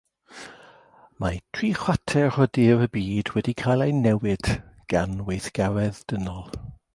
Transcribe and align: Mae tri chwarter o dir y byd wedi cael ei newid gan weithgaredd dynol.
Mae 1.23 1.35
tri 1.57 1.67
chwarter 1.81 2.39
o 2.45 2.47
dir 2.59 2.81
y 2.85 2.87
byd 2.97 3.31
wedi 3.35 3.55
cael 3.63 3.85
ei 3.87 3.95
newid 3.99 4.51
gan 4.95 5.15
weithgaredd 5.29 6.01
dynol. 6.15 6.51